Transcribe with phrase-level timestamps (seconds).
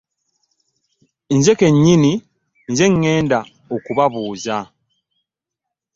[1.35, 2.11] Nze kennyini
[2.71, 3.39] nze ŋŋenda
[3.75, 4.57] okubabuuza.